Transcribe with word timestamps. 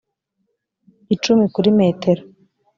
icumi 1.15 1.45
kuri 1.53 1.69
metero 1.79 2.21